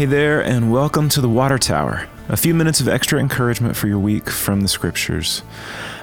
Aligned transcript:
Hey 0.00 0.06
there, 0.06 0.40
and 0.40 0.72
welcome 0.72 1.10
to 1.10 1.20
the 1.20 1.28
Water 1.28 1.58
Tower. 1.58 2.08
A 2.30 2.36
few 2.38 2.54
minutes 2.54 2.80
of 2.80 2.88
extra 2.88 3.20
encouragement 3.20 3.76
for 3.76 3.86
your 3.86 3.98
week 3.98 4.30
from 4.30 4.62
the 4.62 4.68
scriptures. 4.68 5.42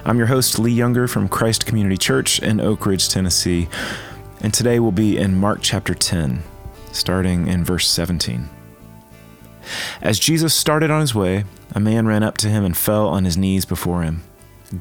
I'm 0.04 0.18
your 0.18 0.28
host, 0.28 0.56
Lee 0.60 0.70
Younger 0.70 1.08
from 1.08 1.28
Christ 1.28 1.66
Community 1.66 1.96
Church 1.96 2.38
in 2.38 2.60
Oak 2.60 2.86
Ridge, 2.86 3.08
Tennessee, 3.08 3.68
and 4.40 4.54
today 4.54 4.78
we'll 4.78 4.92
be 4.92 5.18
in 5.18 5.36
Mark 5.36 5.58
chapter 5.62 5.94
10, 5.94 6.44
starting 6.92 7.48
in 7.48 7.64
verse 7.64 7.88
17. 7.88 8.48
As 10.00 10.20
Jesus 10.20 10.54
started 10.54 10.92
on 10.92 11.00
his 11.00 11.16
way, 11.16 11.44
a 11.72 11.80
man 11.80 12.06
ran 12.06 12.22
up 12.22 12.38
to 12.38 12.48
him 12.48 12.64
and 12.64 12.76
fell 12.76 13.08
on 13.08 13.24
his 13.24 13.36
knees 13.36 13.64
before 13.64 14.04
him. 14.04 14.22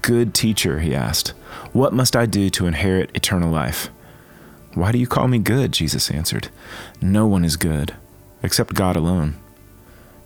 Good 0.03 0.35
teacher, 0.35 0.81
he 0.81 0.93
asked, 0.93 1.29
what 1.73 1.91
must 1.91 2.15
I 2.15 2.27
do 2.27 2.51
to 2.51 2.67
inherit 2.67 3.09
eternal 3.15 3.49
life? 3.49 3.89
Why 4.75 4.91
do 4.91 4.99
you 4.99 5.07
call 5.07 5.27
me 5.27 5.39
good? 5.39 5.71
Jesus 5.71 6.11
answered. 6.11 6.49
No 7.01 7.25
one 7.25 7.43
is 7.43 7.57
good 7.57 7.95
except 8.43 8.73
God 8.73 8.95
alone. 8.95 9.35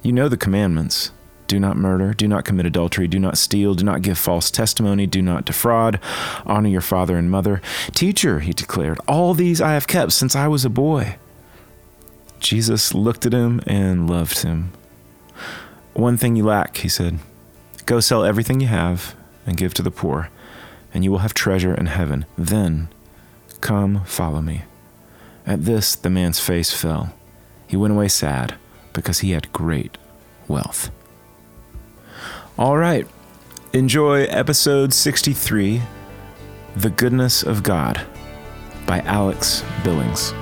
You 0.02 0.12
know 0.12 0.28
the 0.28 0.38
commandments 0.38 1.12
do 1.52 1.60
not 1.60 1.76
murder, 1.76 2.14
do 2.14 2.30
not 2.30 2.46
commit 2.46 2.66
adultery, 2.66 3.10
do 3.10 3.20
not 3.20 3.38
steal, 3.38 3.76
do 3.76 3.84
not 3.84 4.02
give 4.02 4.18
false 4.18 4.50
testimony, 4.50 5.06
do 5.06 5.22
not 5.22 5.44
defraud, 5.44 6.00
honor 6.46 6.70
your 6.70 6.80
father 6.80 7.18
and 7.18 7.30
mother. 7.30 7.62
Teacher, 7.92 8.40
he 8.40 8.54
declared, 8.54 9.00
all 9.06 9.34
these 9.34 9.60
I 9.60 9.74
have 9.74 9.86
kept 9.86 10.14
since 10.14 10.34
I 10.34 10.48
was 10.48 10.64
a 10.64 10.70
boy. 10.70 11.18
Jesus 12.40 12.94
looked 12.94 13.26
at 13.26 13.34
him 13.34 13.62
and 13.68 14.10
loved 14.10 14.44
him. 14.44 14.72
One 15.94 16.16
thing 16.16 16.38
you 16.38 16.46
lack, 16.46 16.78
he 16.78 16.88
said. 16.88 17.20
Go 17.86 18.00
sell 18.00 18.24
everything 18.24 18.62
you 18.62 18.68
have 18.68 19.14
and 19.46 19.58
give 19.58 19.74
to 19.74 19.82
the 19.82 19.92
poor, 19.92 20.30
and 20.94 21.04
you 21.04 21.12
will 21.12 21.18
have 21.18 21.34
treasure 21.34 21.74
in 21.74 21.88
heaven. 21.88 22.26
Then 22.38 22.88
come 23.60 24.06
follow 24.06 24.42
me. 24.42 24.64
At 25.46 25.66
this, 25.66 25.96
the 25.96 26.10
man's 26.10 26.40
face 26.40 26.72
fell. 26.72 27.14
He 27.72 27.78
went 27.78 27.94
away 27.94 28.10
sad 28.10 28.56
because 28.92 29.20
he 29.20 29.32
had 29.32 29.54
great 29.54 29.98
wealth. 30.50 30.92
All 32.60 32.76
right, 32.76 33.08
enjoy 33.72 34.24
episode 34.24 34.94
63 34.94 35.82
The 36.76 36.90
Goodness 36.90 37.44
of 37.44 37.64
God 37.64 38.06
by 38.86 39.00
Alex 39.00 39.64
Billings. 39.86 40.34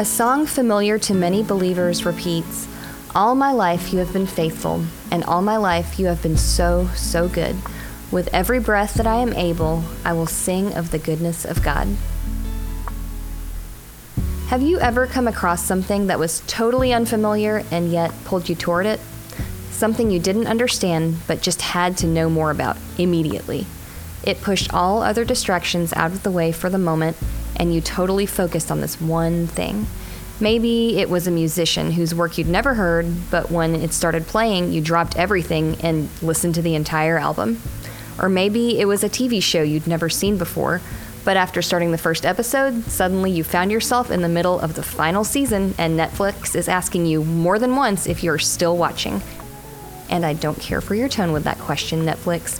A 0.00 0.04
song 0.06 0.46
familiar 0.46 0.98
to 1.00 1.12
many 1.12 1.42
believers 1.42 2.06
repeats 2.06 2.66
All 3.14 3.34
my 3.34 3.52
life 3.52 3.92
you 3.92 3.98
have 3.98 4.14
been 4.14 4.26
faithful, 4.26 4.82
and 5.10 5.22
all 5.24 5.42
my 5.42 5.58
life 5.58 5.98
you 5.98 6.06
have 6.06 6.22
been 6.22 6.38
so, 6.38 6.88
so 6.96 7.28
good. 7.28 7.54
With 8.10 8.32
every 8.32 8.60
breath 8.60 8.94
that 8.94 9.06
I 9.06 9.16
am 9.16 9.34
able, 9.34 9.84
I 10.02 10.14
will 10.14 10.26
sing 10.26 10.72
of 10.72 10.90
the 10.90 10.98
goodness 10.98 11.44
of 11.44 11.62
God. 11.62 11.86
Have 14.46 14.62
you 14.62 14.78
ever 14.80 15.06
come 15.06 15.28
across 15.28 15.66
something 15.66 16.06
that 16.06 16.18
was 16.18 16.42
totally 16.46 16.94
unfamiliar 16.94 17.62
and 17.70 17.92
yet 17.92 18.10
pulled 18.24 18.48
you 18.48 18.54
toward 18.54 18.86
it? 18.86 19.00
Something 19.70 20.10
you 20.10 20.18
didn't 20.18 20.46
understand 20.46 21.18
but 21.26 21.42
just 21.42 21.60
had 21.60 21.98
to 21.98 22.06
know 22.06 22.30
more 22.30 22.50
about 22.50 22.78
immediately. 22.96 23.66
It 24.22 24.40
pushed 24.40 24.72
all 24.72 25.02
other 25.02 25.26
distractions 25.26 25.92
out 25.92 26.12
of 26.12 26.22
the 26.22 26.30
way 26.30 26.52
for 26.52 26.70
the 26.70 26.78
moment 26.78 27.18
and 27.60 27.74
you 27.74 27.82
totally 27.82 28.24
focused 28.24 28.70
on 28.70 28.80
this 28.80 28.98
one 28.98 29.46
thing. 29.46 29.86
Maybe 30.40 30.98
it 30.98 31.10
was 31.10 31.26
a 31.26 31.30
musician 31.30 31.92
whose 31.92 32.14
work 32.14 32.38
you'd 32.38 32.48
never 32.48 32.72
heard, 32.72 33.06
but 33.30 33.50
when 33.50 33.74
it 33.74 33.92
started 33.92 34.26
playing, 34.26 34.72
you 34.72 34.80
dropped 34.80 35.18
everything 35.18 35.76
and 35.82 36.08
listened 36.22 36.54
to 36.54 36.62
the 36.62 36.74
entire 36.74 37.18
album. 37.18 37.60
Or 38.18 38.30
maybe 38.30 38.80
it 38.80 38.86
was 38.86 39.04
a 39.04 39.10
TV 39.10 39.42
show 39.42 39.60
you'd 39.60 39.86
never 39.86 40.08
seen 40.08 40.38
before, 40.38 40.80
but 41.22 41.36
after 41.36 41.60
starting 41.60 41.92
the 41.92 41.98
first 41.98 42.24
episode, 42.24 42.84
suddenly 42.84 43.30
you 43.30 43.44
found 43.44 43.70
yourself 43.70 44.10
in 44.10 44.22
the 44.22 44.28
middle 44.30 44.58
of 44.58 44.74
the 44.74 44.82
final 44.82 45.22
season 45.22 45.74
and 45.76 46.00
Netflix 46.00 46.56
is 46.56 46.66
asking 46.66 47.04
you 47.04 47.22
more 47.22 47.58
than 47.58 47.76
once 47.76 48.06
if 48.06 48.24
you're 48.24 48.38
still 48.38 48.78
watching. 48.78 49.20
And 50.08 50.24
I 50.24 50.32
don't 50.32 50.58
care 50.58 50.80
for 50.80 50.94
your 50.94 51.10
tone 51.10 51.32
with 51.32 51.44
that 51.44 51.58
question, 51.58 52.06
Netflix. 52.06 52.58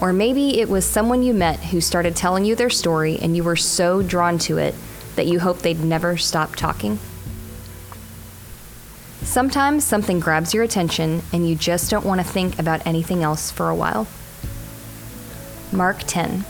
Or 0.00 0.12
maybe 0.12 0.60
it 0.60 0.68
was 0.68 0.84
someone 0.84 1.22
you 1.22 1.34
met 1.34 1.58
who 1.58 1.80
started 1.80 2.14
telling 2.14 2.44
you 2.44 2.54
their 2.54 2.70
story 2.70 3.18
and 3.20 3.36
you 3.36 3.42
were 3.42 3.56
so 3.56 4.02
drawn 4.02 4.38
to 4.40 4.58
it 4.58 4.74
that 5.16 5.26
you 5.26 5.40
hoped 5.40 5.62
they'd 5.62 5.82
never 5.82 6.16
stop 6.16 6.54
talking. 6.54 6.98
Sometimes 9.22 9.84
something 9.84 10.20
grabs 10.20 10.54
your 10.54 10.62
attention 10.62 11.22
and 11.32 11.48
you 11.48 11.56
just 11.56 11.90
don't 11.90 12.06
want 12.06 12.20
to 12.20 12.26
think 12.26 12.58
about 12.58 12.86
anything 12.86 13.22
else 13.24 13.50
for 13.50 13.68
a 13.68 13.74
while. 13.74 14.06
Mark 15.72 15.98
10. 16.06 16.44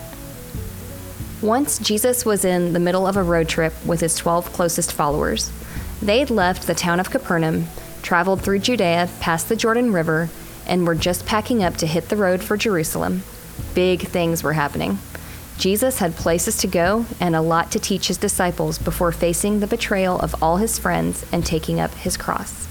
Once 1.41 1.79
Jesus 1.79 2.27
was 2.27 2.45
in 2.45 2.73
the 2.75 2.81
middle 2.81 3.07
of 3.07 3.17
a 3.17 3.23
road 3.23 3.49
trip 3.49 3.73
with 3.87 4.01
his 4.01 4.15
12 4.17 4.53
closest 4.53 4.93
followers. 4.93 5.51
They'd 6.03 6.31
left 6.31 6.67
the 6.67 6.75
town 6.75 7.01
of 7.01 7.11
Capernaum, 7.11 7.67
traveled 8.03 8.43
through 8.43 8.61
Judea 8.61 9.09
past 9.21 9.49
the 9.49 9.57
Jordan 9.57 9.93
River, 9.93 10.29
and 10.67 10.87
were 10.87 10.95
just 10.95 11.27
packing 11.27 11.65
up 11.65 11.77
to 11.79 11.87
hit 11.87 12.09
the 12.09 12.17
road 12.17 12.43
for 12.43 12.57
Jerusalem. 12.57 13.23
Big 13.75 14.03
things 14.03 14.43
were 14.43 14.55
happening. 14.55 14.99
Jesus 15.59 15.99
had 15.99 16.15
places 16.15 16.57
to 16.59 16.69
go 16.69 17.07
and 17.19 17.35
a 17.35 17.41
lot 17.41 17.73
to 17.73 17.81
teach 17.81 18.07
his 18.07 18.17
disciples 18.17 18.79
before 18.79 19.11
facing 19.11 19.59
the 19.59 19.67
betrayal 19.67 20.19
of 20.21 20.41
all 20.41 20.59
his 20.59 20.79
friends 20.79 21.27
and 21.33 21.45
taking 21.45 21.81
up 21.81 21.93
his 21.95 22.17
cross. 22.17 22.69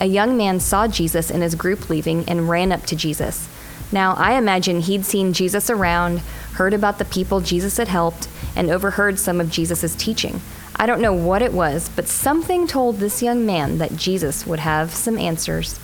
A 0.00 0.06
young 0.06 0.36
man 0.36 0.60
saw 0.60 0.88
Jesus 0.88 1.30
and 1.30 1.42
his 1.42 1.54
group 1.54 1.90
leaving 1.90 2.28
and 2.28 2.48
ran 2.48 2.72
up 2.72 2.84
to 2.86 2.96
Jesus. 2.96 3.48
Now, 3.92 4.14
I 4.14 4.32
imagine 4.32 4.80
he'd 4.80 5.04
seen 5.04 5.32
Jesus 5.32 5.70
around, 5.70 6.20
heard 6.54 6.74
about 6.74 6.98
the 6.98 7.04
people 7.04 7.40
Jesus 7.40 7.76
had 7.76 7.88
helped, 7.88 8.28
and 8.56 8.70
overheard 8.70 9.18
some 9.18 9.40
of 9.40 9.50
Jesus' 9.50 9.94
teaching. 9.94 10.40
I 10.74 10.86
don't 10.86 11.00
know 11.00 11.12
what 11.12 11.42
it 11.42 11.52
was, 11.52 11.88
but 11.88 12.08
something 12.08 12.66
told 12.66 12.96
this 12.96 13.22
young 13.22 13.46
man 13.46 13.78
that 13.78 13.96
Jesus 13.96 14.46
would 14.46 14.60
have 14.60 14.92
some 14.92 15.18
answers. 15.18 15.78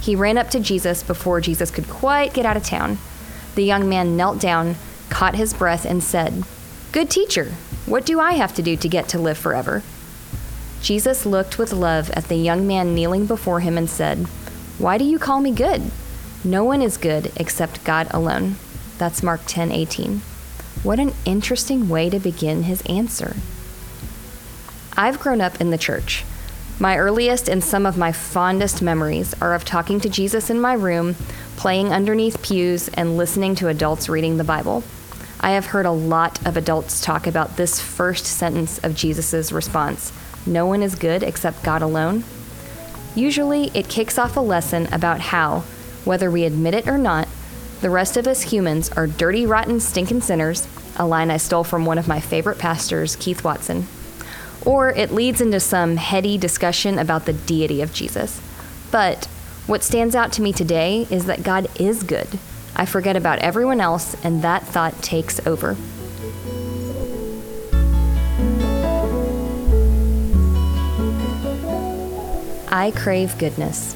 He 0.00 0.16
ran 0.16 0.38
up 0.38 0.48
to 0.50 0.60
Jesus 0.60 1.02
before 1.02 1.40
Jesus 1.40 1.70
could 1.70 1.88
quite 1.88 2.32
get 2.32 2.46
out 2.46 2.56
of 2.56 2.64
town. 2.64 2.98
The 3.54 3.64
young 3.64 3.88
man 3.88 4.16
knelt 4.16 4.40
down, 4.40 4.76
caught 5.08 5.34
his 5.34 5.54
breath, 5.54 5.84
and 5.84 6.02
said, 6.02 6.44
Good 6.92 7.10
teacher, 7.10 7.52
what 7.86 8.06
do 8.06 8.20
I 8.20 8.32
have 8.32 8.54
to 8.54 8.62
do 8.62 8.76
to 8.76 8.88
get 8.88 9.08
to 9.08 9.18
live 9.18 9.38
forever? 9.38 9.82
Jesus 10.80 11.26
looked 11.26 11.58
with 11.58 11.72
love 11.72 12.10
at 12.10 12.28
the 12.28 12.36
young 12.36 12.66
man 12.66 12.94
kneeling 12.94 13.26
before 13.26 13.60
him 13.60 13.76
and 13.76 13.88
said, 13.88 14.26
Why 14.78 14.96
do 14.96 15.04
you 15.04 15.18
call 15.18 15.40
me 15.40 15.52
good? 15.52 15.90
No 16.42 16.64
one 16.64 16.80
is 16.80 16.96
good 16.96 17.32
except 17.36 17.84
God 17.84 18.06
alone. 18.12 18.56
That's 18.96 19.22
Mark 19.22 19.42
10:18. 19.46 20.20
What 20.82 20.98
an 20.98 21.12
interesting 21.24 21.88
way 21.88 22.08
to 22.08 22.18
begin 22.18 22.62
his 22.62 22.82
answer. 22.82 23.36
I've 24.96 25.20
grown 25.20 25.40
up 25.40 25.60
in 25.60 25.70
the 25.70 25.78
church. 25.78 26.24
My 26.78 26.96
earliest 26.96 27.46
and 27.46 27.62
some 27.62 27.84
of 27.84 27.98
my 27.98 28.10
fondest 28.10 28.80
memories 28.80 29.34
are 29.40 29.52
of 29.52 29.66
talking 29.66 30.00
to 30.00 30.08
Jesus 30.08 30.48
in 30.48 30.58
my 30.58 30.72
room, 30.72 31.14
playing 31.60 31.92
underneath 31.92 32.40
pews, 32.40 32.88
and 32.94 33.18
listening 33.18 33.54
to 33.54 33.68
adults 33.68 34.08
reading 34.08 34.38
the 34.38 34.42
Bible. 34.42 34.82
I 35.40 35.50
have 35.50 35.66
heard 35.66 35.84
a 35.84 35.90
lot 35.90 36.46
of 36.46 36.56
adults 36.56 37.02
talk 37.02 37.26
about 37.26 37.58
this 37.58 37.78
first 37.78 38.24
sentence 38.24 38.78
of 38.78 38.94
Jesus' 38.94 39.52
response 39.52 40.10
No 40.46 40.64
one 40.64 40.82
is 40.82 40.94
good 40.94 41.22
except 41.22 41.62
God 41.62 41.82
alone. 41.82 42.24
Usually, 43.14 43.70
it 43.74 43.90
kicks 43.90 44.18
off 44.18 44.38
a 44.38 44.40
lesson 44.40 44.86
about 44.90 45.20
how, 45.20 45.58
whether 46.06 46.30
we 46.30 46.44
admit 46.44 46.72
it 46.72 46.88
or 46.88 46.96
not, 46.96 47.28
the 47.82 47.90
rest 47.90 48.16
of 48.16 48.26
us 48.26 48.40
humans 48.40 48.88
are 48.92 49.06
dirty, 49.06 49.44
rotten, 49.44 49.80
stinking 49.80 50.22
sinners, 50.22 50.66
a 50.96 51.06
line 51.06 51.30
I 51.30 51.36
stole 51.36 51.64
from 51.64 51.84
one 51.84 51.98
of 51.98 52.08
my 52.08 52.20
favorite 52.20 52.58
pastors, 52.58 53.16
Keith 53.16 53.44
Watson. 53.44 53.86
Or 54.64 54.92
it 54.92 55.12
leads 55.12 55.42
into 55.42 55.60
some 55.60 55.98
heady 55.98 56.38
discussion 56.38 56.98
about 56.98 57.26
the 57.26 57.34
deity 57.34 57.82
of 57.82 57.92
Jesus. 57.92 58.40
But 58.90 59.28
what 59.70 59.84
stands 59.84 60.16
out 60.16 60.32
to 60.32 60.42
me 60.42 60.52
today 60.52 61.06
is 61.10 61.26
that 61.26 61.44
God 61.44 61.68
is 61.78 62.02
good. 62.02 62.26
I 62.74 62.86
forget 62.86 63.14
about 63.14 63.38
everyone 63.38 63.80
else, 63.80 64.16
and 64.24 64.42
that 64.42 64.66
thought 64.66 65.00
takes 65.00 65.38
over. 65.46 65.76
I 72.68 72.92
crave 72.96 73.38
goodness. 73.38 73.94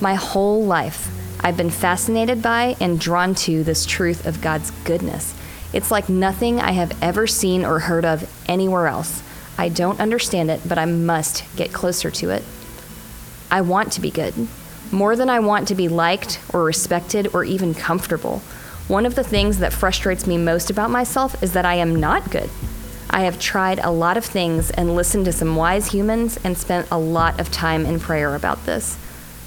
My 0.00 0.14
whole 0.14 0.64
life, 0.64 1.10
I've 1.44 1.58
been 1.58 1.68
fascinated 1.68 2.40
by 2.40 2.76
and 2.80 2.98
drawn 2.98 3.34
to 3.34 3.62
this 3.62 3.84
truth 3.84 4.26
of 4.26 4.40
God's 4.40 4.70
goodness. 4.84 5.34
It's 5.74 5.90
like 5.90 6.08
nothing 6.08 6.62
I 6.62 6.72
have 6.72 6.96
ever 7.02 7.26
seen 7.26 7.62
or 7.66 7.80
heard 7.80 8.06
of 8.06 8.26
anywhere 8.48 8.86
else. 8.86 9.22
I 9.58 9.68
don't 9.68 10.00
understand 10.00 10.50
it, 10.50 10.62
but 10.66 10.78
I 10.78 10.86
must 10.86 11.44
get 11.56 11.74
closer 11.74 12.10
to 12.10 12.30
it. 12.30 12.42
I 13.50 13.60
want 13.60 13.92
to 13.92 14.00
be 14.00 14.10
good, 14.10 14.48
more 14.92 15.16
than 15.16 15.30
I 15.30 15.40
want 15.40 15.68
to 15.68 15.74
be 15.74 15.88
liked 15.88 16.40
or 16.52 16.64
respected 16.64 17.28
or 17.34 17.44
even 17.44 17.74
comfortable. 17.74 18.38
One 18.88 19.06
of 19.06 19.14
the 19.14 19.24
things 19.24 19.58
that 19.58 19.72
frustrates 19.72 20.26
me 20.26 20.36
most 20.36 20.70
about 20.70 20.90
myself 20.90 21.42
is 21.42 21.52
that 21.52 21.64
I 21.64 21.76
am 21.76 21.94
not 21.94 22.30
good. 22.30 22.50
I 23.08 23.22
have 23.22 23.38
tried 23.38 23.78
a 23.80 23.90
lot 23.90 24.16
of 24.16 24.24
things 24.24 24.70
and 24.70 24.94
listened 24.94 25.24
to 25.24 25.32
some 25.32 25.56
wise 25.56 25.92
humans 25.92 26.38
and 26.44 26.56
spent 26.56 26.88
a 26.90 26.98
lot 26.98 27.40
of 27.40 27.50
time 27.50 27.86
in 27.86 28.00
prayer 28.00 28.34
about 28.34 28.66
this. 28.66 28.98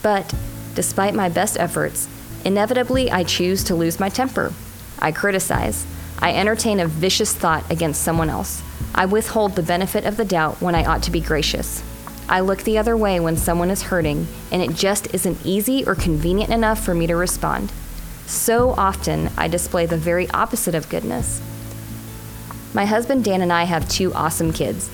But 0.02 0.34
despite 0.76 1.14
my 1.14 1.30
best 1.30 1.58
efforts, 1.60 2.08
inevitably 2.44 3.12
I 3.12 3.24
choose 3.24 3.64
to 3.66 3.76
lose 3.76 4.00
my 4.00 4.10
temper. 4.10 4.54
I 5.00 5.12
criticize. 5.12 5.86
I 6.20 6.34
entertain 6.34 6.80
a 6.80 6.88
vicious 6.88 7.34
thought 7.34 7.70
against 7.72 8.02
someone 8.02 8.30
else. 8.30 8.62
I 8.96 9.06
withhold 9.06 9.56
the 9.56 9.64
benefit 9.64 10.06
of 10.06 10.18
the 10.18 10.26
doubt 10.26 10.62
when 10.62 10.76
I 10.76 10.86
ought 10.86 11.04
to 11.04 11.12
be 11.12 11.20
gracious. 11.20 11.84
I 12.30 12.40
look 12.40 12.64
the 12.64 12.78
other 12.78 12.96
way 12.96 13.20
when 13.20 13.38
someone 13.38 13.70
is 13.70 13.84
hurting, 13.84 14.28
and 14.52 14.62
it 14.62 14.76
just 14.76 15.14
isn't 15.14 15.46
easy 15.46 15.86
or 15.86 15.96
convenient 15.96 16.52
enough 16.52 16.84
for 16.84 16.96
me 16.96 17.08
to 17.08 17.16
respond. 17.16 17.72
So 18.26 18.72
often, 18.72 19.30
I 19.38 19.48
display 19.48 19.86
the 19.86 19.98
very 19.98 20.30
opposite 20.30 20.76
of 20.76 20.90
goodness. 20.90 21.42
My 22.74 22.86
husband 22.86 23.24
Dan 23.24 23.42
and 23.42 23.54
I 23.54 23.66
have 23.66 23.88
two 23.88 24.14
awesome 24.14 24.54
kids. 24.54 24.90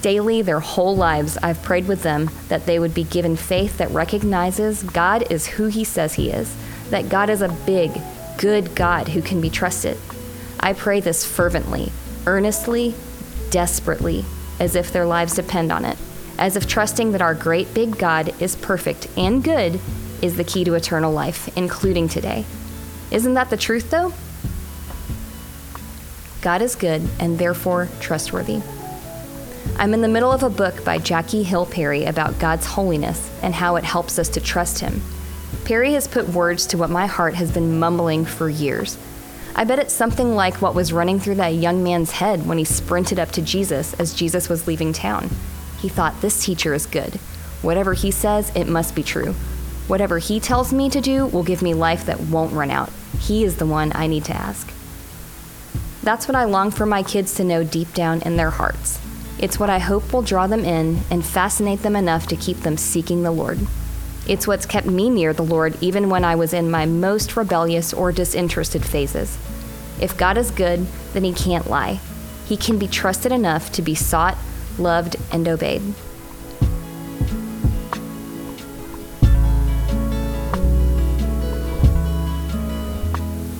Daily, 0.00 0.42
their 0.42 0.60
whole 0.60 0.96
lives, 0.96 1.36
I've 1.42 1.62
prayed 1.62 1.88
with 1.88 2.02
them 2.02 2.30
that 2.48 2.66
they 2.66 2.78
would 2.78 2.94
be 2.94 3.04
given 3.04 3.36
faith 3.36 3.78
that 3.78 3.90
recognizes 3.90 4.82
God 4.84 5.30
is 5.30 5.46
who 5.46 5.66
He 5.66 5.84
says 5.84 6.14
He 6.14 6.30
is, 6.30 6.56
that 6.90 7.08
God 7.08 7.28
is 7.28 7.42
a 7.42 7.48
big, 7.66 7.90
good 8.38 8.74
God 8.74 9.08
who 9.08 9.20
can 9.20 9.40
be 9.40 9.50
trusted. 9.50 9.98
I 10.60 10.72
pray 10.72 11.00
this 11.00 11.24
fervently, 11.24 11.92
earnestly, 12.26 12.94
desperately, 13.50 14.24
as 14.60 14.76
if 14.76 14.92
their 14.92 15.06
lives 15.06 15.34
depend 15.34 15.72
on 15.72 15.84
it, 15.84 15.98
as 16.38 16.56
if 16.56 16.66
trusting 16.66 17.12
that 17.12 17.22
our 17.22 17.34
great 17.34 17.74
big 17.74 17.98
God 17.98 18.40
is 18.40 18.56
perfect 18.56 19.08
and 19.16 19.42
good 19.42 19.80
is 20.22 20.36
the 20.36 20.44
key 20.44 20.64
to 20.64 20.74
eternal 20.74 21.12
life, 21.12 21.54
including 21.56 22.08
today. 22.08 22.44
Isn't 23.10 23.34
that 23.34 23.50
the 23.50 23.56
truth, 23.56 23.90
though? 23.90 24.12
God 26.40 26.62
is 26.62 26.76
good 26.76 27.02
and 27.18 27.38
therefore 27.38 27.88
trustworthy. 28.00 28.60
I'm 29.76 29.94
in 29.94 30.02
the 30.02 30.08
middle 30.08 30.32
of 30.32 30.42
a 30.42 30.50
book 30.50 30.84
by 30.84 30.98
Jackie 30.98 31.42
Hill 31.42 31.66
Perry 31.66 32.04
about 32.04 32.38
God's 32.38 32.66
holiness 32.66 33.30
and 33.42 33.54
how 33.54 33.76
it 33.76 33.84
helps 33.84 34.18
us 34.18 34.28
to 34.30 34.40
trust 34.40 34.80
Him. 34.80 35.02
Perry 35.64 35.92
has 35.92 36.08
put 36.08 36.28
words 36.28 36.66
to 36.66 36.78
what 36.78 36.90
my 36.90 37.06
heart 37.06 37.34
has 37.34 37.52
been 37.52 37.78
mumbling 37.78 38.24
for 38.24 38.48
years. 38.48 38.98
I 39.54 39.64
bet 39.64 39.78
it's 39.78 39.92
something 39.92 40.34
like 40.34 40.62
what 40.62 40.74
was 40.74 40.92
running 40.92 41.18
through 41.18 41.36
that 41.36 41.54
young 41.54 41.82
man's 41.82 42.12
head 42.12 42.46
when 42.46 42.58
he 42.58 42.64
sprinted 42.64 43.18
up 43.18 43.32
to 43.32 43.42
Jesus 43.42 43.92
as 43.94 44.14
Jesus 44.14 44.48
was 44.48 44.66
leaving 44.66 44.92
town. 44.92 45.30
He 45.80 45.88
thought, 45.88 46.20
This 46.20 46.44
teacher 46.44 46.74
is 46.74 46.86
good. 46.86 47.14
Whatever 47.62 47.94
he 47.94 48.10
says, 48.10 48.52
it 48.54 48.68
must 48.68 48.94
be 48.94 49.02
true. 49.02 49.34
Whatever 49.88 50.18
he 50.18 50.38
tells 50.38 50.72
me 50.72 50.90
to 50.90 51.00
do 51.00 51.26
will 51.26 51.42
give 51.42 51.62
me 51.62 51.74
life 51.74 52.04
that 52.06 52.20
won't 52.20 52.52
run 52.52 52.70
out. 52.70 52.90
He 53.18 53.44
is 53.44 53.56
the 53.56 53.66
one 53.66 53.92
I 53.94 54.06
need 54.06 54.24
to 54.26 54.36
ask. 54.36 54.72
That's 56.02 56.28
what 56.28 56.36
I 56.36 56.44
long 56.44 56.70
for 56.70 56.86
my 56.86 57.02
kids 57.02 57.34
to 57.34 57.44
know 57.44 57.64
deep 57.64 57.92
down 57.94 58.22
in 58.22 58.36
their 58.36 58.50
hearts. 58.50 59.00
It's 59.38 59.58
what 59.58 59.70
I 59.70 59.78
hope 59.78 60.12
will 60.12 60.22
draw 60.22 60.46
them 60.46 60.64
in 60.64 61.00
and 61.10 61.24
fascinate 61.24 61.82
them 61.82 61.96
enough 61.96 62.26
to 62.28 62.36
keep 62.36 62.58
them 62.58 62.76
seeking 62.76 63.22
the 63.22 63.30
Lord. 63.30 63.58
It's 64.26 64.46
what's 64.46 64.66
kept 64.66 64.86
me 64.86 65.08
near 65.08 65.32
the 65.32 65.42
Lord 65.42 65.76
even 65.80 66.10
when 66.10 66.24
I 66.24 66.34
was 66.34 66.52
in 66.52 66.70
my 66.70 66.86
most 66.86 67.36
rebellious 67.36 67.94
or 67.94 68.12
disinterested 68.12 68.84
phases. 68.84 69.38
If 70.00 70.18
God 70.18 70.36
is 70.36 70.50
good, 70.50 70.86
then 71.12 71.24
He 71.24 71.32
can't 71.32 71.70
lie. 71.70 72.00
He 72.46 72.56
can 72.56 72.78
be 72.78 72.88
trusted 72.88 73.32
enough 73.32 73.72
to 73.72 73.82
be 73.82 73.94
sought, 73.94 74.36
loved, 74.78 75.16
and 75.32 75.48
obeyed. 75.48 75.82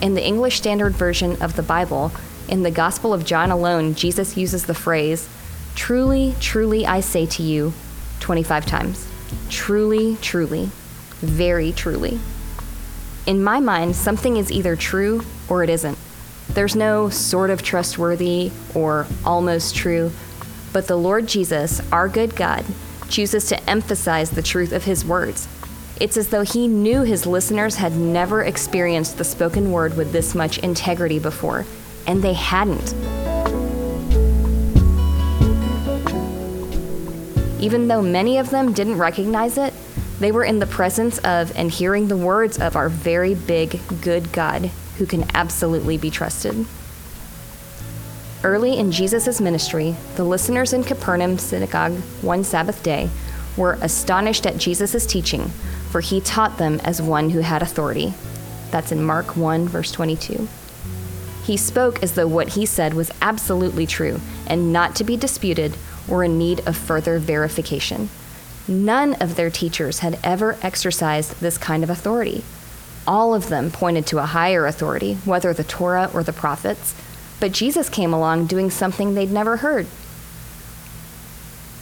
In 0.01 0.15
the 0.15 0.25
English 0.25 0.57
Standard 0.57 0.95
Version 0.95 1.41
of 1.43 1.57
the 1.57 1.63
Bible, 1.63 2.13
in 2.49 2.63
the 2.63 2.71
Gospel 2.71 3.13
of 3.13 3.25
John 3.25 3.51
alone, 3.51 3.95
Jesus 3.95 4.37
uses 4.37 4.65
the 4.65 4.75
phrase, 4.75 5.29
Truly, 5.75 6.35
truly, 6.41 6.87
I 6.87 7.01
say 7.01 7.27
to 7.27 7.43
you, 7.43 7.73
25 8.21 8.67
times. 8.67 9.07
Truly, 9.49 10.17
truly, 10.21 10.71
very 11.21 11.73
truly. 11.73 12.19
In 13.27 13.45
my 13.45 13.61
mind, 13.61 13.95
something 13.95 14.37
is 14.37 14.51
either 14.51 14.77
true 14.77 15.23
or 15.49 15.63
it 15.63 15.71
isn't. 15.71 15.99
There's 16.49 16.75
no 16.75 17.11
sort 17.11 17.51
of 17.51 17.63
trustworthy 17.63 18.51
or 18.75 19.07
almost 19.25 19.77
true, 19.77 20.11
but 20.73 20.87
the 20.87 20.97
Lord 20.97 21.27
Jesus, 21.27 21.81
our 21.93 22.09
good 22.09 22.37
God, 22.37 22.65
chooses 23.09 23.47
to 23.49 23.71
emphasize 23.71 24.31
the 24.31 24.43
truth 24.43 24.73
of 24.73 24.85
his 24.85 25.05
words 25.05 25.49
it's 26.01 26.17
as 26.17 26.29
though 26.29 26.43
he 26.43 26.69
knew 26.69 27.03
his 27.03 27.27
listeners 27.27 27.75
had 27.75 27.97
never 27.97 28.45
experienced 28.45 29.19
the 29.19 29.25
spoken 29.25 29.73
word 29.73 29.97
with 29.97 30.13
this 30.13 30.33
much 30.33 30.59
integrity 30.59 31.19
before, 31.19 31.67
and 32.07 32.23
they 32.23 32.35
hadn't. 32.35 32.95
Even 37.61 37.89
though 37.89 38.01
many 38.01 38.39
of 38.39 38.51
them 38.51 38.73
didn't 38.73 38.99
recognize 38.99 39.59
it, 39.59 39.75
they 40.21 40.31
were 40.31 40.45
in 40.45 40.61
the 40.61 40.67
presence 40.67 41.19
of 41.19 41.53
and 41.57 41.69
hearing 41.69 42.07
the 42.07 42.17
words 42.17 42.59
of 42.61 42.77
our 42.77 42.89
very 42.89 43.35
big, 43.35 43.81
good 44.01 44.33
God 44.33 44.71
who 44.99 45.07
can 45.07 45.25
absolutely 45.35 45.99
be 45.99 46.11
trusted. 46.11 46.65
Early 48.49 48.79
in 48.79 48.93
Jesus' 48.93 49.43
ministry, 49.43 49.95
the 50.17 50.25
listeners 50.25 50.73
in 50.73 50.83
Capernaum 50.83 51.37
synagogue 51.37 51.93
one 52.23 52.45
Sabbath 52.45 52.83
day 52.83 53.11
were 53.59 53.77
astonished 53.83 54.47
at 54.47 54.57
Jesus' 54.57 55.05
teaching, 55.05 55.51
for 55.91 56.01
he 56.01 56.23
taught 56.23 56.57
them 56.57 56.81
as 56.81 57.03
one 57.03 57.29
who 57.29 57.41
had 57.41 57.61
authority. 57.61 58.15
That's 58.71 58.91
in 58.91 59.05
Mark 59.05 59.37
1, 59.37 59.69
verse 59.69 59.93
22. 59.93 60.49
He 61.45 61.59
spoke 61.59 62.03
as 62.03 62.15
though 62.15 62.27
what 62.27 62.49
he 62.49 62.65
said 62.65 62.95
was 62.95 63.13
absolutely 63.21 63.85
true 63.87 64.19
and 64.47 64.73
not 64.73 64.97
to 64.97 65.05
be 65.05 65.19
disputed 65.19 65.77
or 66.09 66.25
in 66.25 66.39
need 66.39 66.67
of 66.67 66.75
further 66.75 67.19
verification. 67.19 68.09
None 68.67 69.13
of 69.21 69.37
their 69.37 69.51
teachers 69.51 69.99
had 69.99 70.19
ever 70.25 70.57
exercised 70.63 71.39
this 71.41 71.59
kind 71.59 71.85
of 71.85 71.91
authority. 71.91 72.45
All 73.07 73.35
of 73.35 73.51
them 73.51 73.71
pointed 73.71 74.07
to 74.07 74.19
a 74.19 74.27
higher 74.27 74.65
authority, 74.65 75.17
whether 75.27 75.53
the 75.53 75.65
Torah 75.65 76.11
or 76.15 76.23
the 76.23 76.33
prophets, 76.33 76.95
but 77.41 77.53
Jesus 77.53 77.89
came 77.89 78.13
along 78.13 78.47
doing 78.47 78.71
something 78.71 79.15
they'd 79.15 79.31
never 79.31 79.59
heard. 79.59 79.87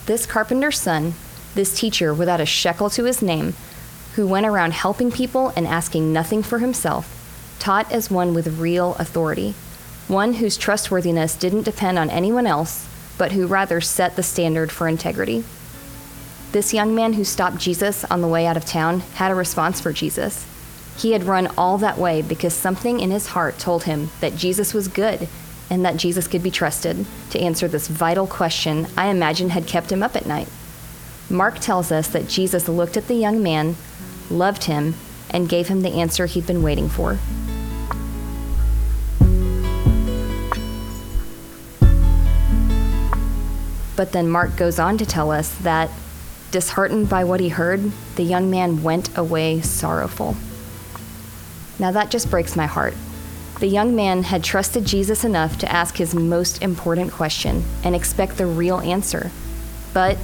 This 0.05 0.25
carpenter's 0.25 0.79
son, 0.79 1.15
this 1.55 1.77
teacher 1.77 2.13
without 2.13 2.39
a 2.39 2.45
shekel 2.45 2.89
to 2.91 3.05
his 3.05 3.21
name, 3.21 3.55
who 4.15 4.27
went 4.27 4.45
around 4.45 4.73
helping 4.73 5.11
people 5.11 5.49
and 5.55 5.67
asking 5.67 6.13
nothing 6.13 6.43
for 6.43 6.59
himself, 6.59 7.13
taught 7.59 7.91
as 7.91 8.09
one 8.09 8.33
with 8.33 8.59
real 8.59 8.95
authority, 8.95 9.53
one 10.07 10.35
whose 10.35 10.57
trustworthiness 10.57 11.35
didn't 11.35 11.63
depend 11.63 11.99
on 11.99 12.09
anyone 12.09 12.47
else, 12.47 12.87
but 13.17 13.31
who 13.31 13.47
rather 13.47 13.81
set 13.81 14.15
the 14.15 14.23
standard 14.23 14.71
for 14.71 14.87
integrity. 14.87 15.43
This 16.51 16.73
young 16.73 16.95
man 16.95 17.13
who 17.13 17.23
stopped 17.23 17.57
Jesus 17.57 18.05
on 18.05 18.21
the 18.21 18.27
way 18.27 18.47
out 18.47 18.57
of 18.57 18.65
town 18.65 19.01
had 19.15 19.31
a 19.31 19.35
response 19.35 19.81
for 19.81 19.91
Jesus. 19.91 20.45
He 20.97 21.11
had 21.11 21.25
run 21.25 21.47
all 21.57 21.77
that 21.79 21.97
way 21.97 22.21
because 22.21 22.53
something 22.53 22.99
in 22.99 23.11
his 23.11 23.27
heart 23.27 23.59
told 23.59 23.83
him 23.83 24.09
that 24.21 24.37
Jesus 24.37 24.73
was 24.73 24.87
good 24.87 25.27
and 25.69 25.83
that 25.83 25.97
Jesus 25.97 26.27
could 26.27 26.43
be 26.43 26.51
trusted 26.51 27.05
to 27.31 27.39
answer 27.39 27.67
this 27.67 27.87
vital 27.87 28.27
question 28.27 28.87
I 28.97 29.07
imagine 29.07 29.49
had 29.49 29.67
kept 29.67 29.91
him 29.91 30.03
up 30.03 30.15
at 30.15 30.25
night. 30.25 30.47
Mark 31.29 31.59
tells 31.59 31.91
us 31.91 32.07
that 32.09 32.29
Jesus 32.29 32.69
looked 32.69 32.95
at 32.95 33.07
the 33.07 33.15
young 33.15 33.43
man, 33.43 33.75
loved 34.29 34.65
him, 34.65 34.95
and 35.29 35.49
gave 35.49 35.67
him 35.67 35.81
the 35.81 35.89
answer 35.89 36.25
he'd 36.25 36.47
been 36.47 36.63
waiting 36.63 36.87
for. 36.87 37.17
But 43.97 44.11
then 44.11 44.29
Mark 44.29 44.55
goes 44.55 44.79
on 44.79 44.97
to 44.99 45.05
tell 45.05 45.31
us 45.31 45.49
that, 45.57 45.89
disheartened 46.51 47.09
by 47.09 47.23
what 47.23 47.39
he 47.39 47.49
heard, 47.49 47.91
the 48.15 48.23
young 48.23 48.49
man 48.49 48.83
went 48.83 49.15
away 49.17 49.59
sorrowful. 49.59 50.37
Now 51.79 51.91
that 51.91 52.11
just 52.11 52.29
breaks 52.29 52.55
my 52.55 52.67
heart. 52.67 52.93
The 53.59 53.67
young 53.67 53.95
man 53.95 54.21
had 54.21 54.43
trusted 54.43 54.85
Jesus 54.85 55.23
enough 55.23 55.57
to 55.57 55.71
ask 55.71 55.97
his 55.97 56.13
most 56.13 56.61
important 56.61 57.11
question 57.11 57.63
and 57.83 57.95
expect 57.95 58.37
the 58.37 58.45
real 58.45 58.79
answer. 58.81 59.31
But 59.95 60.17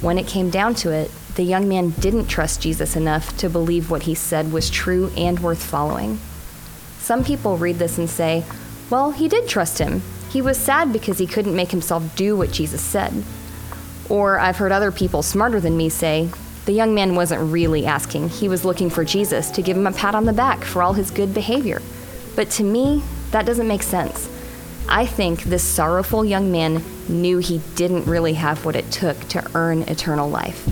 when 0.00 0.18
it 0.18 0.28
came 0.28 0.50
down 0.50 0.76
to 0.76 0.92
it, 0.92 1.10
the 1.34 1.42
young 1.42 1.68
man 1.68 1.90
didn't 1.90 2.28
trust 2.28 2.62
Jesus 2.62 2.94
enough 2.94 3.36
to 3.38 3.50
believe 3.50 3.90
what 3.90 4.04
he 4.04 4.14
said 4.14 4.52
was 4.52 4.70
true 4.70 5.10
and 5.16 5.40
worth 5.40 5.62
following. 5.62 6.20
Some 7.00 7.24
people 7.24 7.56
read 7.56 7.76
this 7.76 7.98
and 7.98 8.08
say, 8.08 8.44
well, 8.88 9.10
he 9.10 9.26
did 9.26 9.48
trust 9.48 9.78
him. 9.78 10.02
He 10.30 10.40
was 10.40 10.56
sad 10.56 10.92
because 10.92 11.18
he 11.18 11.26
couldn't 11.26 11.56
make 11.56 11.72
himself 11.72 12.14
do 12.14 12.36
what 12.36 12.52
Jesus 12.52 12.82
said. 12.82 13.24
Or 14.08 14.38
I've 14.38 14.58
heard 14.58 14.70
other 14.70 14.92
people 14.92 15.24
smarter 15.24 15.58
than 15.58 15.76
me 15.76 15.88
say, 15.88 16.30
the 16.66 16.72
young 16.72 16.94
man 16.94 17.16
wasn't 17.16 17.52
really 17.52 17.84
asking, 17.84 18.28
he 18.28 18.48
was 18.48 18.64
looking 18.64 18.90
for 18.90 19.04
Jesus 19.04 19.50
to 19.50 19.62
give 19.62 19.76
him 19.76 19.88
a 19.88 19.92
pat 19.92 20.14
on 20.14 20.24
the 20.24 20.32
back 20.32 20.62
for 20.62 20.84
all 20.84 20.92
his 20.92 21.10
good 21.10 21.34
behavior. 21.34 21.82
But 22.36 22.50
to 22.52 22.62
me, 22.62 23.02
that 23.30 23.46
doesn't 23.46 23.66
make 23.66 23.82
sense. 23.82 24.30
I 24.88 25.06
think 25.06 25.42
this 25.42 25.64
sorrowful 25.64 26.24
young 26.24 26.52
man 26.52 26.84
knew 27.08 27.38
he 27.38 27.60
didn't 27.74 28.04
really 28.04 28.34
have 28.34 28.64
what 28.64 28.76
it 28.76 28.92
took 28.92 29.18
to 29.30 29.50
earn 29.54 29.82
eternal 29.82 30.28
life. 30.28 30.64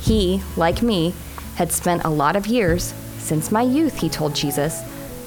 He, 0.00 0.42
like 0.56 0.80
me, 0.80 1.14
had 1.56 1.72
spent 1.72 2.04
a 2.04 2.10
lot 2.10 2.36
of 2.36 2.46
years, 2.46 2.94
since 3.18 3.50
my 3.50 3.62
youth, 3.62 4.00
he 4.00 4.08
told 4.08 4.34
Jesus, 4.34 4.82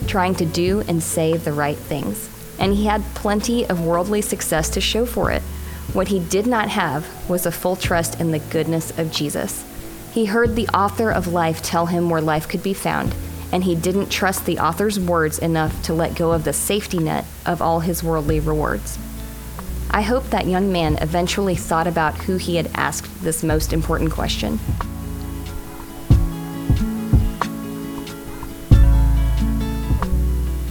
trying 0.07 0.35
to 0.35 0.45
do 0.45 0.81
and 0.87 1.01
say 1.01 1.35
the 1.35 1.53
right 1.53 1.77
things. 1.77 2.29
And 2.59 2.73
he 2.73 2.85
had 2.85 3.03
plenty 3.15 3.67
of 3.67 3.85
worldly 3.85 4.21
success 4.21 4.69
to 4.71 4.81
show 4.81 5.05
for 5.05 5.31
it. 5.31 5.41
What 5.93 6.07
he 6.07 6.19
did 6.19 6.47
not 6.47 6.69
have 6.69 7.07
was 7.29 7.45
a 7.45 7.51
full 7.51 7.75
trust 7.75 8.19
in 8.19 8.31
the 8.31 8.39
goodness 8.39 8.97
of 8.97 9.11
Jesus. 9.11 9.63
He 10.17 10.25
heard 10.25 10.55
the 10.55 10.67
author 10.69 11.11
of 11.11 11.27
life 11.27 11.61
tell 11.61 11.85
him 11.85 12.09
where 12.09 12.21
life 12.21 12.47
could 12.47 12.63
be 12.63 12.73
found, 12.73 13.13
and 13.51 13.63
he 13.63 13.75
didn't 13.75 14.09
trust 14.09 14.47
the 14.47 14.57
author's 14.57 14.99
words 14.99 15.37
enough 15.37 15.83
to 15.83 15.93
let 15.93 16.15
go 16.15 16.31
of 16.31 16.43
the 16.43 16.53
safety 16.53 16.97
net 16.97 17.23
of 17.45 17.61
all 17.61 17.81
his 17.81 18.03
worldly 18.03 18.39
rewards. 18.39 18.97
I 19.91 20.01
hope 20.01 20.31
that 20.31 20.47
young 20.47 20.71
man 20.71 20.97
eventually 21.01 21.53
thought 21.53 21.85
about 21.85 22.15
who 22.23 22.37
he 22.37 22.55
had 22.55 22.71
asked 22.73 23.21
this 23.21 23.43
most 23.43 23.71
important 23.71 24.11
question. 24.11 24.59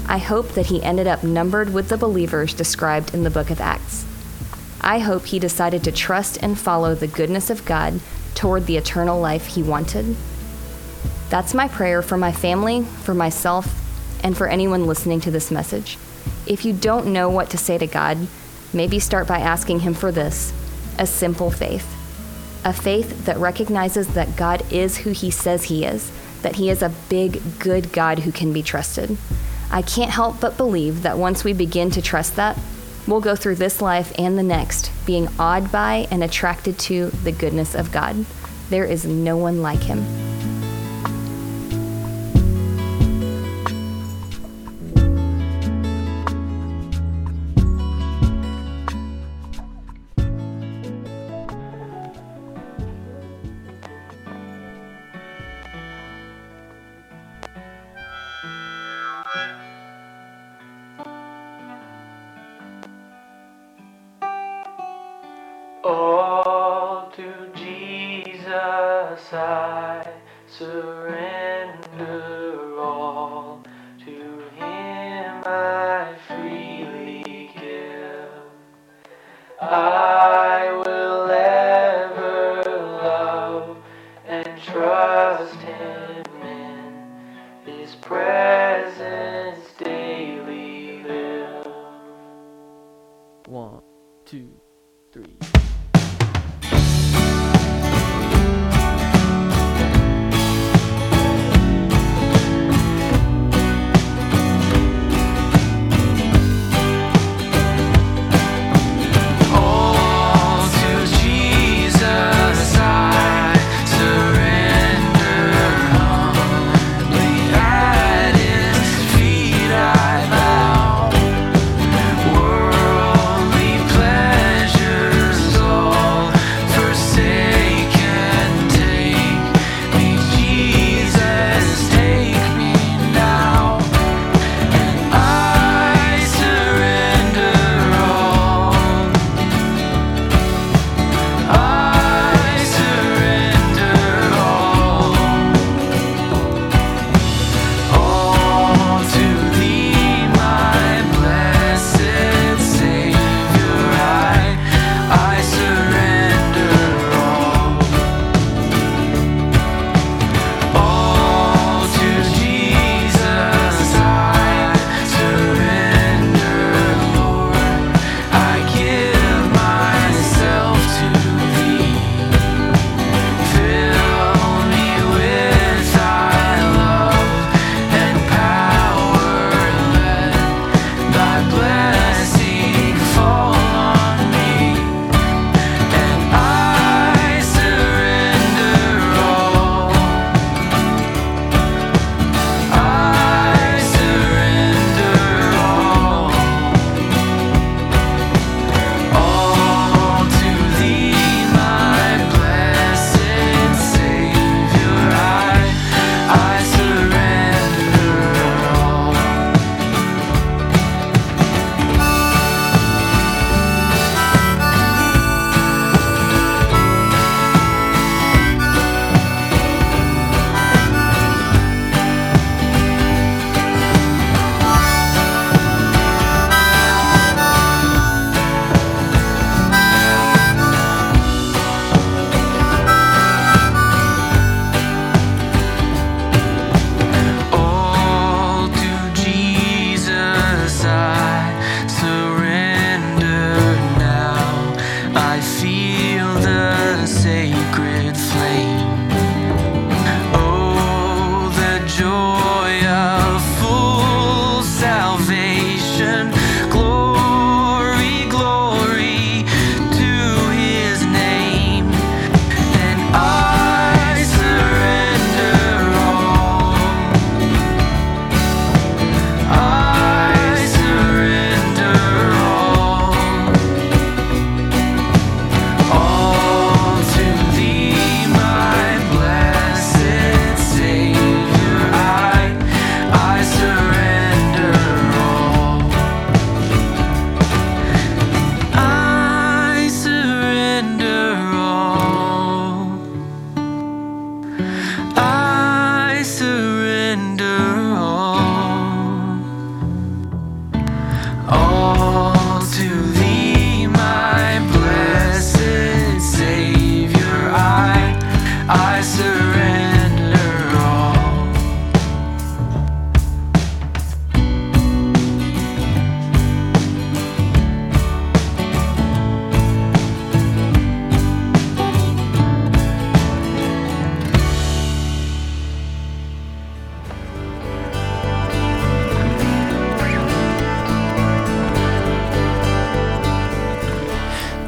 I 0.09 0.19
hope 0.19 0.55
that 0.55 0.67
he 0.67 0.83
ended 0.83 1.07
up 1.07 1.23
numbered 1.23 1.73
with 1.73 1.89
the 1.89 1.97
believers 1.97 2.53
described 2.53 3.15
in 3.15 3.23
the 3.23 3.31
book 3.31 3.51
of 3.51 3.61
Acts. 3.61 4.07
I 4.81 4.99
hope 4.99 5.27
he 5.27 5.39
decided 5.39 5.85
to 5.85 5.93
trust 5.93 6.37
and 6.43 6.59
follow 6.59 6.97
the 6.97 7.07
goodness 7.07 7.49
of 7.49 7.65
God 7.65 8.01
toward 8.37 8.67
the 8.67 8.77
eternal 8.77 9.19
life 9.19 9.47
he 9.47 9.63
wanted. 9.63 10.15
That's 11.29 11.55
my 11.55 11.67
prayer 11.67 12.03
for 12.03 12.17
my 12.17 12.31
family, 12.31 12.83
for 12.83 13.15
myself, 13.15 13.83
and 14.23 14.37
for 14.37 14.47
anyone 14.47 14.87
listening 14.87 15.21
to 15.23 15.31
this 15.31 15.51
message. 15.51 15.99
If 16.47 16.65
you 16.65 16.73
don't 16.73 17.13
know 17.13 17.29
what 17.29 17.51
to 17.51 17.59
say 17.59 17.79
to 17.79 17.87
God, 17.87 18.29
maybe 18.73 19.01
start 19.01 19.27
by 19.27 19.41
asking 19.41 19.81
Him 19.81 19.95
for 19.95 20.13
this 20.13 20.53
a 20.99 21.07
simple 21.07 21.51
faith. 21.51 21.93
A 22.65 22.73
faith 22.73 23.27
that 23.27 23.37
recognizes 23.39 24.09
that 24.15 24.37
God 24.37 24.63
is 24.73 24.99
who 24.99 25.11
He 25.11 25.31
says 25.31 25.65
He 25.65 25.85
is, 25.85 26.11
that 26.43 26.57
He 26.57 26.71
is 26.71 26.83
a 26.83 26.95
big, 27.09 27.41
good 27.59 27.93
God 27.93 28.21
who 28.21 28.31
can 28.31 28.53
be 28.53 28.63
trusted. 28.63 29.17
I 29.71 29.83
can't 29.83 30.11
help 30.11 30.41
but 30.41 30.57
believe 30.57 31.03
that 31.03 31.19
once 31.19 31.43
we 31.43 31.53
begin 31.53 31.91
to 31.91 32.03
trust 32.03 32.37
that, 32.37 32.57
we'll 33.07 33.21
go 33.21 33.35
through 33.35 33.57
this 33.57 33.83
life 33.83 34.13
and 34.17 34.39
the 34.39 34.43
next 34.43 34.93
being 35.07 35.29
awed 35.39 35.73
by 35.73 36.07
and 36.11 36.23
attracted 36.23 36.79
to 36.81 37.11
the 37.23 37.33
goodness 37.33 37.75
of 37.75 37.93
God. 37.93 38.27
There 38.69 38.85
is 38.85 39.07
no 39.07 39.37
one 39.37 39.63
like 39.63 39.83
Him. 39.83 40.26
All 65.87 67.13
to 67.15 67.49
Jesus 67.55 69.33
I 69.33 70.05
surrender 70.49 70.96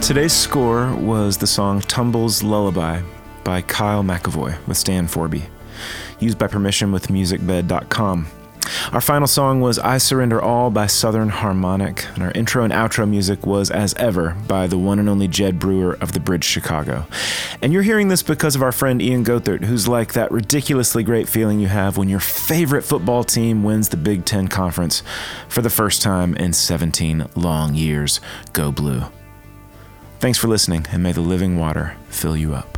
Today's 0.09 0.33
score 0.33 0.95
was 0.95 1.37
the 1.37 1.47
song 1.47 1.83
Tumble's 1.83 2.43
Lullaby 2.43 3.03
by 3.45 3.61
Kyle 3.61 4.03
McAvoy 4.03 4.57
with 4.67 4.79
Stan 4.79 5.07
Forby, 5.07 5.43
used 6.19 6.38
by 6.38 6.47
permission 6.47 6.93
with 6.93 7.09
musicbed.com. 7.09 8.27
Our 8.93 9.03
final 9.03 9.27
song 9.27 9.61
was 9.61 9.79
I 9.79 9.99
Surrender 9.99 10.41
All 10.41 10.71
by 10.71 10.87
Southern 10.87 11.29
Harmonic, 11.29 12.07
and 12.15 12.23
our 12.23 12.31
intro 12.31 12.65
and 12.65 12.73
outro 12.73 13.07
music 13.07 13.45
was, 13.45 13.71
as 13.71 13.93
ever, 13.97 14.35
by 14.49 14.67
the 14.67 14.79
one 14.79 14.99
and 14.99 15.11
only 15.11 15.29
Jed 15.29 15.59
Brewer 15.59 15.99
of 16.00 16.12
the 16.12 16.21
Bridge 16.21 16.45
Chicago. 16.45 17.07
And 17.61 17.75
you're 17.75 17.83
hearing 17.83 18.09
this 18.09 18.23
because 18.23 18.57
of 18.57 18.62
our 18.62 18.73
friend 18.73 19.03
Ian 19.03 19.27
Gothert, 19.27 19.67
who's 19.67 19.88
like 19.88 20.15
that 20.15 20.33
ridiculously 20.33 21.03
great 21.03 21.29
feeling 21.29 21.61
you 21.61 21.69
have 21.69 21.99
when 21.99 22.09
your 22.09 22.19
favorite 22.19 22.83
football 22.83 23.25
team 23.25 23.62
wins 23.62 23.91
the 23.91 23.99
Big 23.99 24.25
Ten 24.25 24.49
Conference 24.49 25.03
for 25.50 25.61
the 25.61 25.69
first 25.69 26.00
time 26.00 26.35
in 26.37 26.55
17 26.55 27.27
long 27.37 27.75
years. 27.75 28.23
Go 28.55 28.73
Blue. 28.73 29.05
Thanks 30.20 30.38
for 30.38 30.48
listening, 30.48 30.87
and 30.90 31.02
may 31.02 31.12
the 31.12 31.20
living 31.20 31.58
water 31.58 31.96
fill 32.08 32.37
you 32.37 32.54
up. 32.54 32.77